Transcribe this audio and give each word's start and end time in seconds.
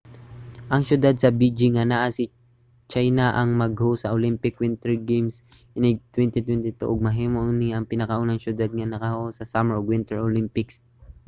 ang 0.73 0.83
siyudad 0.89 1.13
sa 1.17 1.33
beijing 1.39 1.73
nga 1.75 1.89
naa 1.91 2.07
sa 2.17 2.23
china 2.91 3.25
ang 3.39 3.49
mag-host 3.61 4.01
sa 4.01 4.13
olympic 4.17 4.55
winter 4.63 4.93
games 5.09 5.35
inig 5.77 5.97
2022 6.15 6.91
ug 6.91 7.05
mahimo 7.07 7.39
ni 7.59 7.67
nga 7.69 7.89
pinakaunang 7.91 8.41
siyudad 8.41 8.69
nga 8.73 8.89
nakahost 8.93 9.35
sa 9.37 9.49
summer 9.53 9.75
ug 9.77 9.89
winter 9.93 10.17
olympics 10.29 10.75